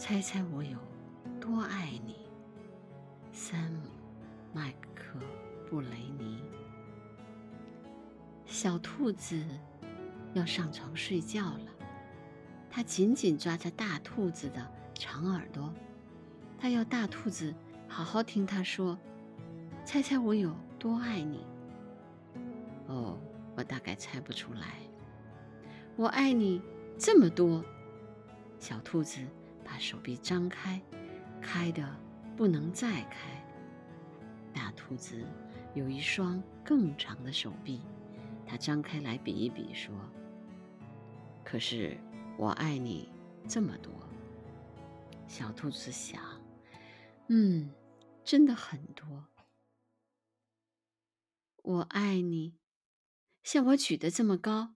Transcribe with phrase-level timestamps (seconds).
[0.00, 0.78] 猜猜我有
[1.38, 2.16] 多爱你，
[3.32, 3.82] 山姆·
[4.54, 5.18] 麦克
[5.68, 6.42] 布雷尼。
[8.46, 9.44] 小兔子
[10.32, 11.66] 要上床睡觉了，
[12.70, 15.70] 它紧紧抓着大兔子的长耳朵，
[16.58, 17.54] 它要大兔子
[17.86, 18.98] 好好听它说
[19.84, 21.44] ：“猜猜我有多爱你。”
[22.88, 23.18] 哦，
[23.54, 24.78] 我大概猜不出来。
[25.94, 26.62] 我爱你
[26.96, 27.62] 这么多，
[28.58, 29.20] 小兔子。
[29.80, 30.78] 手臂张开，
[31.40, 31.96] 开的
[32.36, 33.42] 不能再开。
[34.52, 35.24] 大兔子
[35.74, 37.80] 有一双更长的手臂，
[38.46, 39.94] 它张开来比一比，说
[41.42, 41.96] ：“可是
[42.36, 43.10] 我爱你
[43.48, 43.90] 这么多。”
[45.26, 46.20] 小兔子想
[47.28, 47.72] ：“嗯，
[48.22, 49.28] 真的很多。
[51.62, 52.54] 我爱你，
[53.42, 54.74] 像我举得这么高，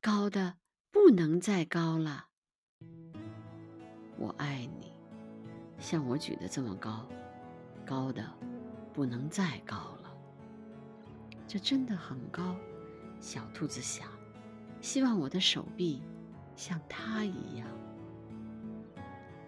[0.00, 0.58] 高的
[0.90, 2.28] 不能再高了。”
[4.22, 4.92] 我爱你，
[5.80, 7.04] 像我举得这么高，
[7.84, 8.24] 高的
[8.92, 10.14] 不能再高了。
[11.48, 12.54] 这真的很高，
[13.18, 14.06] 小兔子想。
[14.80, 16.04] 希望我的手臂
[16.54, 17.66] 像它一样。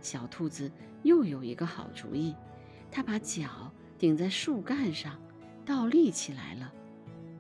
[0.01, 0.69] 小兔子
[1.05, 2.35] 又有一个好主意，
[2.91, 5.17] 它把脚顶在树干上，
[5.65, 6.73] 倒立起来了。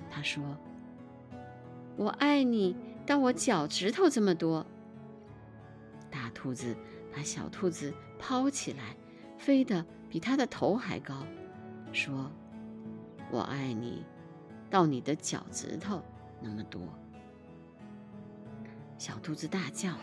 [0.08, 0.40] 它说
[1.98, 4.64] ：“我爱你到我脚趾头这么多。”
[6.34, 6.76] 兔子。
[7.16, 8.96] 把小兔子抛起来，
[9.38, 11.24] 飞得比它的头还高，
[11.92, 12.28] 说
[13.30, 14.04] ：“我爱你，
[14.68, 16.02] 到你的脚趾头
[16.42, 16.82] 那么多。”
[18.98, 19.96] 小兔子大叫：“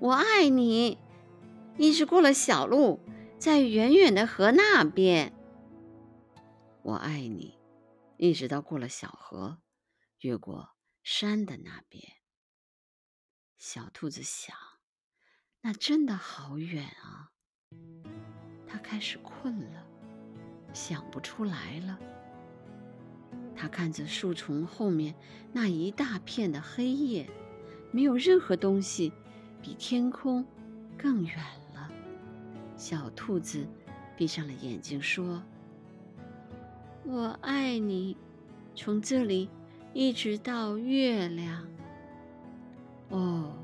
[0.00, 0.96] 我爱你！”
[1.76, 3.00] 一直过了小路，
[3.38, 5.34] 在远远的河那边。
[6.80, 7.58] 我爱你，
[8.16, 9.58] 一直到过了小河，
[10.20, 10.70] 越过
[11.02, 12.02] 山的那边。
[13.58, 14.56] 小兔子想。
[15.60, 17.30] 那真的好远啊！
[18.66, 19.84] 他开始困了，
[20.72, 21.98] 想不出来了。
[23.56, 25.14] 他看着树丛后面
[25.52, 27.28] 那一大片的黑夜，
[27.90, 29.12] 没有任何东西
[29.60, 30.46] 比天空
[30.96, 31.36] 更远
[31.74, 31.90] 了。
[32.76, 33.66] 小兔子
[34.16, 35.42] 闭上了眼睛，说
[37.04, 38.16] ：“我爱你，
[38.76, 39.50] 从这里
[39.92, 41.66] 一直到月亮。”
[43.10, 43.57] 哦，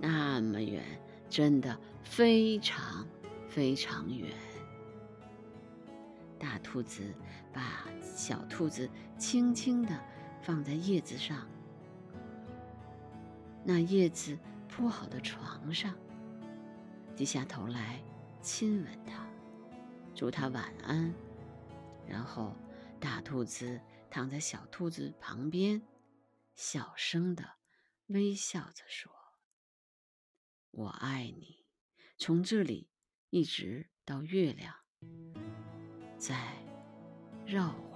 [0.00, 0.84] 那么远，
[1.28, 3.06] 真的非常
[3.48, 4.32] 非常远。
[6.38, 7.02] 大兔子
[7.52, 9.98] 把小兔子轻轻地
[10.42, 11.46] 放在叶子上，
[13.64, 14.38] 那叶子
[14.68, 15.94] 铺好的床上，
[17.16, 18.02] 低下头来
[18.42, 19.26] 亲吻它，
[20.14, 21.14] 祝它晚安。
[22.06, 22.54] 然后，
[23.00, 25.80] 大兔子躺在小兔子旁边，
[26.54, 27.42] 小声的
[28.08, 29.23] 微笑着说。
[30.76, 31.64] 我爱你，
[32.18, 32.88] 从这里
[33.30, 34.74] 一直到月亮，
[36.18, 36.34] 再
[37.46, 37.93] 绕。